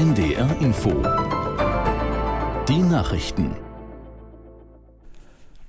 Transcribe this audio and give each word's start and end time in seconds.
NDR 0.00 0.56
Info. 0.62 1.02
Die 2.66 2.78
Nachrichten. 2.78 3.54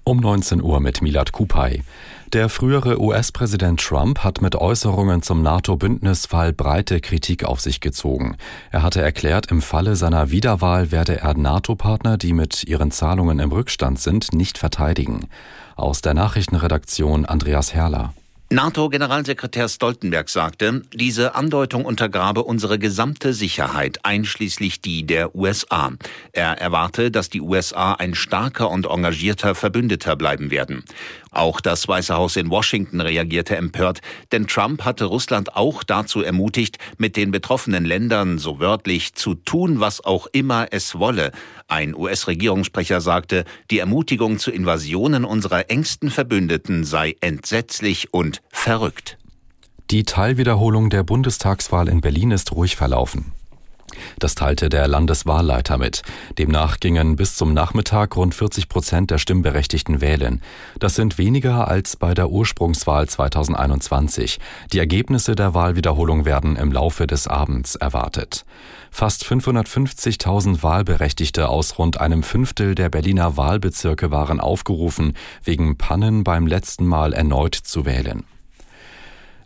Um 0.05 0.21
19 0.21 0.63
Uhr 0.63 0.79
mit 0.79 1.01
Milad 1.01 1.33
Kupay. 1.33 1.83
Der 2.31 2.47
frühere 2.47 3.01
US-Präsident 3.01 3.81
Trump 3.81 4.19
hat 4.19 4.41
mit 4.41 4.55
Äußerungen 4.55 5.21
zum 5.21 5.41
NATO-Bündnisfall 5.41 6.53
breite 6.53 7.01
Kritik 7.01 7.43
auf 7.43 7.59
sich 7.59 7.81
gezogen. 7.81 8.37
Er 8.71 8.83
hatte 8.83 9.01
erklärt, 9.01 9.51
im 9.51 9.61
Falle 9.61 9.97
seiner 9.97 10.31
Wiederwahl 10.31 10.93
werde 10.93 11.19
er 11.19 11.33
NATO-Partner, 11.33 12.17
die 12.17 12.31
mit 12.31 12.63
ihren 12.63 12.91
Zahlungen 12.91 13.39
im 13.39 13.51
Rückstand 13.51 13.99
sind, 13.99 14.31
nicht 14.31 14.57
verteidigen. 14.57 15.27
Aus 15.75 15.99
der 15.99 16.13
Nachrichtenredaktion 16.13 17.25
Andreas 17.25 17.73
Herrler. 17.73 18.13
NATO-Generalsekretär 18.51 19.69
Stoltenberg 19.69 20.27
sagte, 20.27 20.81
diese 20.93 21.35
Andeutung 21.35 21.85
untergrabe 21.85 22.43
unsere 22.43 22.77
gesamte 22.79 23.33
Sicherheit, 23.33 23.99
einschließlich 24.03 24.81
die 24.81 25.05
der 25.05 25.33
USA. 25.33 25.93
Er 26.33 26.59
erwarte, 26.59 27.11
dass 27.11 27.29
die 27.29 27.39
USA 27.39 27.93
ein 27.93 28.13
starker 28.13 28.69
und 28.69 28.87
engagierter 28.87 29.55
Verbündeter 29.55 30.17
bleiben 30.17 30.51
werden. 30.51 30.83
Auch 31.33 31.61
das 31.61 31.87
Weiße 31.87 32.13
Haus 32.13 32.35
in 32.35 32.49
Washington 32.49 32.99
reagierte 32.99 33.55
empört, 33.55 34.01
denn 34.33 34.47
Trump 34.47 34.83
hatte 34.83 35.05
Russland 35.05 35.55
auch 35.55 35.81
dazu 35.81 36.21
ermutigt, 36.21 36.77
mit 36.97 37.15
den 37.15 37.31
betroffenen 37.31 37.85
Ländern 37.85 38.37
so 38.37 38.59
wörtlich 38.59 39.13
zu 39.13 39.35
tun, 39.35 39.79
was 39.79 40.03
auch 40.03 40.27
immer 40.33 40.67
es 40.71 40.99
wolle. 40.99 41.31
Ein 41.69 41.95
US-Regierungssprecher 41.95 42.99
sagte, 42.99 43.45
die 43.69 43.79
Ermutigung 43.79 44.39
zu 44.39 44.51
Invasionen 44.51 45.23
unserer 45.23 45.69
engsten 45.69 46.11
Verbündeten 46.11 46.83
sei 46.83 47.15
entsetzlich 47.21 48.13
und 48.13 48.41
verrückt. 48.49 49.17
Die 49.89 50.03
Teilwiederholung 50.03 50.89
der 50.89 51.03
Bundestagswahl 51.03 51.87
in 51.87 52.01
Berlin 52.01 52.31
ist 52.31 52.51
ruhig 52.51 52.75
verlaufen. 52.75 53.31
Das 54.19 54.35
teilte 54.35 54.69
der 54.69 54.87
Landeswahlleiter 54.87 55.77
mit. 55.77 56.01
Demnach 56.37 56.79
gingen 56.79 57.15
bis 57.15 57.35
zum 57.35 57.53
Nachmittag 57.53 58.15
rund 58.15 58.35
40 58.35 58.69
Prozent 58.69 59.11
der 59.11 59.17
Stimmberechtigten 59.17 60.01
wählen. 60.01 60.41
Das 60.79 60.95
sind 60.95 61.17
weniger 61.17 61.67
als 61.67 61.95
bei 61.95 62.13
der 62.13 62.29
Ursprungswahl 62.29 63.07
2021. 63.07 64.39
Die 64.73 64.79
Ergebnisse 64.79 65.35
der 65.35 65.53
Wahlwiederholung 65.53 66.25
werden 66.25 66.55
im 66.55 66.71
Laufe 66.71 67.07
des 67.07 67.27
Abends 67.27 67.75
erwartet. 67.75 68.45
Fast 68.91 69.25
550.000 69.25 70.63
Wahlberechtigte 70.63 71.47
aus 71.47 71.77
rund 71.77 71.99
einem 72.01 72.23
Fünftel 72.23 72.75
der 72.75 72.89
Berliner 72.89 73.37
Wahlbezirke 73.37 74.11
waren 74.11 74.39
aufgerufen, 74.39 75.13
wegen 75.43 75.77
Pannen 75.77 76.23
beim 76.23 76.45
letzten 76.45 76.85
Mal 76.85 77.13
erneut 77.13 77.55
zu 77.55 77.85
wählen. 77.85 78.25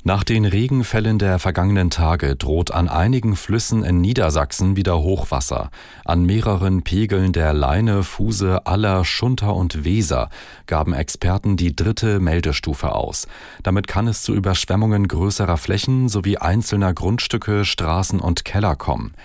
Nach 0.08 0.24
den 0.24 0.46
Regenfällen 0.46 1.18
der 1.18 1.40
vergangenen 1.40 1.90
Tage 1.90 2.36
droht 2.36 2.70
an 2.70 2.88
einigen 2.88 3.36
Flüssen 3.36 3.84
in 3.84 4.02
Niedersachsen 4.02 4.76
wieder 4.76 5.00
Hochwasser. 5.00 5.72
An 6.06 6.26
mehreren 6.26 6.84
Pegeln 6.84 7.34
der 7.34 7.54
Leine, 7.54 8.04
Fuse, 8.04 8.68
Aller, 8.68 9.04
Schunter 9.04 9.56
und 9.56 9.84
Weser 9.84 10.30
gaben 10.68 10.94
Experten 10.94 11.58
die 11.58 11.76
dritte 11.76 12.20
Meldestufe 12.20 12.94
aus. 12.94 13.26
Damit 13.64 13.88
kann 13.88 14.08
es 14.08 14.22
zu 14.22 14.36
Überschwemmungen 14.36 15.08
größerer 15.08 15.58
Flächen 15.58 16.08
sowie 16.08 16.38
einzelner 16.38 16.94
Grundstücke, 16.94 17.66
Straßen 17.66 18.20
und 18.20 18.46
Keller 18.46 18.76
kommen. 18.76 19.16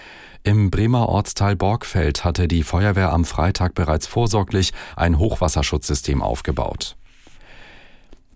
Im 0.45 0.71
Bremer 0.71 1.11
Ortsteil 1.11 1.57
Borgfeld 1.57 2.25
hatte 2.25 2.49
die 2.49 2.63
Feuerwehr 2.63 3.13
am 3.13 3.27
Freitag 3.27 3.75
bereits 3.75 4.07
vorsorglich 4.07 4.73
ein 4.97 5.19
Hochwasserschutzsystem 5.19 6.23
aufgebaut. 6.23 6.97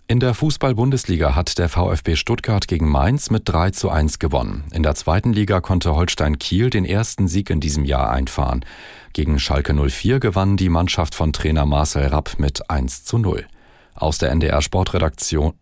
In 0.06 0.20
der 0.20 0.34
Fußball-Bundesliga 0.34 1.34
hat 1.34 1.56
der 1.56 1.70
VfB 1.70 2.16
Stuttgart 2.16 2.68
gegen 2.68 2.90
Mainz 2.90 3.30
mit 3.30 3.48
3 3.48 3.70
zu 3.70 3.88
1 3.88 4.18
gewonnen. 4.18 4.64
In 4.74 4.82
der 4.82 4.94
zweiten 4.94 5.32
Liga 5.32 5.62
konnte 5.62 5.94
Holstein 5.94 6.38
Kiel 6.38 6.68
den 6.68 6.84
ersten 6.84 7.26
Sieg 7.26 7.48
in 7.48 7.58
diesem 7.58 7.86
Jahr 7.86 8.10
einfahren. 8.10 8.66
Gegen 9.14 9.38
Schalke 9.38 9.72
04 9.72 10.20
gewann 10.20 10.58
die 10.58 10.68
Mannschaft 10.68 11.14
von 11.14 11.32
Trainer 11.32 11.64
Marcel 11.64 12.08
Rapp 12.08 12.38
mit 12.38 12.68
1 12.68 13.04
zu 13.04 13.16
0. 13.16 13.46
Aus 13.94 14.18
der 14.18 14.30
NDR 14.30 14.60
Sportredaktion 14.60 15.54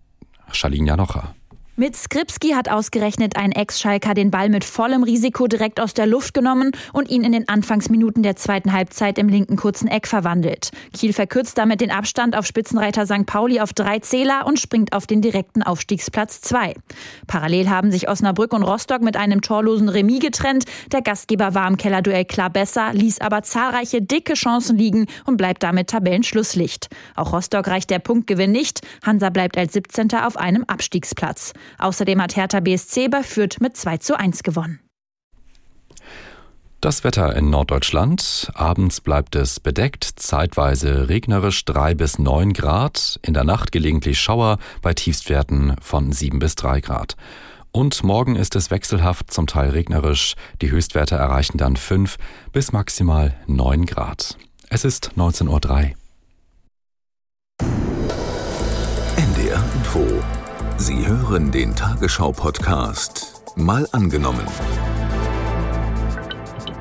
Charlene 0.50 0.89
Janocher. 0.89 1.37
Mit 1.75 1.97
Skripski 1.97 2.50
hat 2.50 2.69
ausgerechnet 2.69 3.38
ein 3.38 3.50
Ex-Schalker 3.50 4.12
den 4.12 4.31
Ball 4.31 4.50
mit 4.50 4.62
vollem 4.62 5.03
Risiko 5.05 5.47
direkt 5.47 5.81
aus 5.81 5.94
der 5.94 6.06
Luft 6.06 6.34
genommen 6.34 6.72
und 6.93 7.09
ihn 7.09 7.25
in 7.25 7.33
den 7.33 7.49
Anfangsminuten 7.49 8.22
der 8.22 8.37
zweiten 8.37 8.75
Halbzeit 8.75 9.16
im 9.16 9.31
linken 9.31 9.56
kurzen 9.56 9.88
Eck 9.88 10.06
verwandelt. 10.06 10.71
Kiel 10.93 11.15
verkürzt 11.15 11.56
damit 11.56 11.81
den 11.81 11.91
Abstand 11.91 12.37
auf 12.37 12.44
Spitzenreiter 12.44 13.06
St. 13.06 13.25
Pauli 13.25 13.59
auf 13.59 13.72
drei 13.72 14.00
Zähler 14.00 14.44
und 14.47 14.60
springt 14.60 14.93
auf 14.93 15.06
den 15.06 15.22
direkten 15.22 15.62
Aufstiegsplatz 15.62 16.43
zwei. 16.43 16.75
Parallel 17.27 17.71
haben 17.71 17.91
sich 17.91 18.06
Osnabrück 18.06 18.53
und 18.53 18.65
Rostock 18.65 19.00
mit 19.00 19.16
einem 19.16 19.41
torlosen 19.41 19.89
Remis 19.89 20.21
getrennt. 20.21 20.66
Der 20.93 21.00
Gastgeber 21.00 21.54
war 21.54 21.66
im 21.66 21.78
Kellerduell 21.78 22.27
klar 22.27 22.50
besser, 22.50 22.93
ließ 22.93 23.22
aber 23.22 23.44
zahlreiche 23.44 24.03
dicke 24.03 24.34
Chancen 24.34 24.77
liegen 24.77 25.06
und 25.25 25.39
bleibt 25.39 25.62
damit 25.62 25.89
Tabellenschlusslicht. 25.89 26.91
Auch 27.16 27.33
Rostock 27.33 27.66
reicht 27.69 27.89
der 27.89 27.99
Punktgewinn 27.99 28.53
nicht. 28.53 28.81
Hansa 29.03 29.31
bleibt 29.31 29.56
als 29.56 29.72
17. 29.72 30.10
auf 30.22 30.37
einem 30.37 30.65
Abstiegsplatz. 30.65 31.54
Außerdem 31.78 32.21
hat 32.21 32.37
Hertha 32.37 32.61
BSC 32.61 33.09
bei 33.09 33.23
Fürth 33.23 33.61
mit 33.61 33.77
2 33.77 33.99
zu 33.99 34.19
1 34.19 34.43
gewonnen. 34.43 34.81
Das 36.83 37.05
Wetter 37.05 37.37
in 37.37 37.49
Norddeutschland. 37.49 38.50
Abends 38.55 39.00
bleibt 39.00 39.37
es 39.37 39.61
bedeckt, 39.61 40.05
zeitweise 40.17 41.09
regnerisch 41.09 41.65
3 41.65 41.95
bis 41.95 42.19
9 42.19 42.53
Grad, 42.55 43.21
in 43.22 43.34
der 43.34 43.45
Nacht 43.45 43.71
gelegentlich 43.71 44.19
Schauer 44.19 44.59
bei 44.83 44.93
Tiefstwerten 44.93 45.77
von 45.81 46.11
7 46.11 46.41
bis 46.41 46.56
3 46.56 46.81
Grad. 46.81 47.15
Und 47.71 48.03
morgen 48.03 48.34
ist 48.34 48.56
es 48.56 48.72
wechselhaft, 48.72 49.33
zum 49.33 49.47
Teil 49.47 49.71
regnerisch. 49.71 50.34
Die 50.61 50.72
Höchstwerte 50.72 51.15
erreichen 51.15 51.56
dann 51.56 51.77
5 51.77 52.17
bis 52.51 52.72
maximal 52.72 53.34
9 53.47 53.87
Grad. 53.87 54.37
Es 54.69 54.84
ist 54.84 55.12
19.03 55.17 55.49
Uhr. 55.49 56.03
NDR 59.17 59.65
Info 59.77 60.41
Sie 60.77 61.06
hören 61.06 61.50
den 61.50 61.75
Tagesschau-Podcast 61.75 63.33
Mal 63.56 63.87
angenommen. 63.93 64.47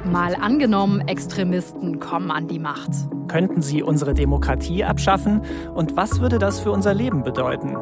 Mal 0.06 0.36
angenommen, 0.36 1.02
Extremisten 1.08 2.00
kommen 2.00 2.32
an 2.32 2.48
die 2.48 2.60
Macht. 2.60 2.92
Könnten 3.28 3.62
sie 3.62 3.84
unsere 3.84 4.14
Demokratie 4.14 4.86
abschaffen? 4.86 5.42
Und 5.76 5.98
was 5.98 6.22
würde 6.22 6.40
das 6.40 6.60
für 6.62 6.72
unser 6.72 6.94
Leben 6.94 7.24
bedeuten? 7.24 7.76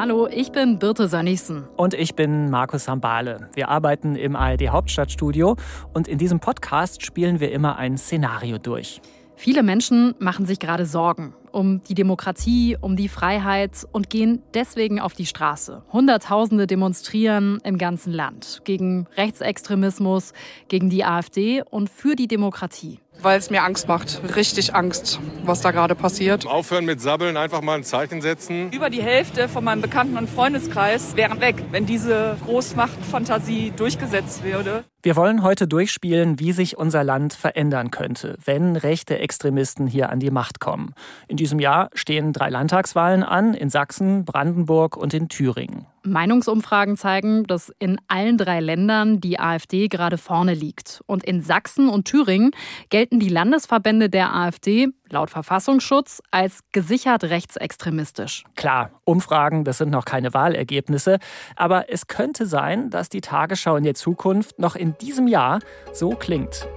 Hallo, 0.00 0.28
ich 0.28 0.52
bin 0.52 0.78
Birte 0.78 1.08
Sönnigsen. 1.08 1.64
Und 1.76 1.92
ich 1.92 2.14
bin 2.14 2.50
Markus 2.50 2.84
Sambale. 2.84 3.50
Wir 3.54 3.68
arbeiten 3.68 4.14
im 4.14 4.36
ARD 4.36 4.68
Hauptstadtstudio 4.68 5.56
und 5.92 6.06
in 6.06 6.18
diesem 6.18 6.38
Podcast 6.38 7.04
spielen 7.04 7.40
wir 7.40 7.50
immer 7.50 7.78
ein 7.78 7.98
Szenario 7.98 8.58
durch. 8.58 9.00
Viele 9.34 9.64
Menschen 9.64 10.14
machen 10.20 10.46
sich 10.46 10.60
gerade 10.60 10.86
Sorgen 10.86 11.34
um 11.52 11.82
die 11.84 11.94
Demokratie, 11.94 12.76
um 12.80 12.96
die 12.96 13.08
Freiheit 13.08 13.86
und 13.92 14.10
gehen 14.10 14.42
deswegen 14.54 15.00
auf 15.00 15.14
die 15.14 15.26
Straße. 15.26 15.82
Hunderttausende 15.92 16.66
demonstrieren 16.66 17.58
im 17.64 17.78
ganzen 17.78 18.12
Land 18.12 18.62
gegen 18.64 19.06
Rechtsextremismus, 19.16 20.32
gegen 20.68 20.90
die 20.90 21.04
AfD 21.04 21.62
und 21.62 21.90
für 21.90 22.14
die 22.16 22.28
Demokratie. 22.28 23.00
Weil 23.20 23.38
es 23.38 23.50
mir 23.50 23.64
Angst 23.64 23.88
macht, 23.88 24.20
richtig 24.36 24.76
Angst, 24.76 25.18
was 25.44 25.60
da 25.60 25.72
gerade 25.72 25.96
passiert. 25.96 26.46
Aufhören 26.46 26.84
mit 26.84 27.00
Sabbeln, 27.00 27.36
einfach 27.36 27.62
mal 27.62 27.74
ein 27.74 27.82
Zeichen 27.82 28.20
setzen. 28.20 28.70
Über 28.70 28.90
die 28.90 29.02
Hälfte 29.02 29.48
von 29.48 29.64
meinem 29.64 29.82
Bekannten- 29.82 30.16
und 30.16 30.30
Freundeskreis 30.30 31.16
wären 31.16 31.40
weg, 31.40 31.56
wenn 31.72 31.84
diese 31.84 32.36
Großmachtfantasie 32.44 33.72
durchgesetzt 33.76 34.44
würde. 34.44 34.84
Wir 35.02 35.16
wollen 35.16 35.42
heute 35.42 35.66
durchspielen, 35.66 36.38
wie 36.38 36.52
sich 36.52 36.76
unser 36.76 37.02
Land 37.02 37.32
verändern 37.32 37.90
könnte, 37.90 38.36
wenn 38.44 38.76
rechte 38.76 39.18
Extremisten 39.18 39.88
hier 39.88 40.10
an 40.10 40.20
die 40.20 40.30
Macht 40.30 40.60
kommen. 40.60 40.94
In 41.26 41.36
diesem 41.38 41.58
Jahr 41.58 41.88
stehen 41.94 42.34
drei 42.34 42.50
Landtagswahlen 42.50 43.22
an 43.22 43.54
in 43.54 43.70
Sachsen, 43.70 44.26
Brandenburg 44.26 44.96
und 44.98 45.14
in 45.14 45.30
Thüringen. 45.30 45.86
Meinungsumfragen 46.02 46.96
zeigen, 46.96 47.44
dass 47.44 47.72
in 47.78 47.98
allen 48.08 48.38
drei 48.38 48.60
Ländern 48.60 49.20
die 49.20 49.40
AfD 49.40 49.88
gerade 49.88 50.18
vorne 50.18 50.54
liegt. 50.54 51.02
Und 51.06 51.24
in 51.24 51.42
Sachsen 51.42 51.88
und 51.88 52.06
Thüringen 52.06 52.50
gelten 52.90 53.20
die 53.20 53.28
Landesverbände 53.28 54.10
der 54.10 54.34
AfD 54.34 54.88
laut 55.10 55.30
Verfassungsschutz 55.30 56.20
als 56.30 56.60
gesichert 56.72 57.24
rechtsextremistisch. 57.24 58.44
Klar, 58.56 58.90
Umfragen, 59.04 59.64
das 59.64 59.78
sind 59.78 59.90
noch 59.90 60.04
keine 60.04 60.34
Wahlergebnisse, 60.34 61.18
aber 61.56 61.90
es 61.90 62.06
könnte 62.06 62.46
sein, 62.46 62.90
dass 62.90 63.08
die 63.08 63.20
Tagesschau 63.20 63.76
in 63.76 63.84
der 63.84 63.94
Zukunft 63.94 64.58
noch 64.58 64.76
in 64.76 64.96
diesem 64.98 65.26
Jahr 65.26 65.60
so 65.92 66.10
klingt. 66.10 66.68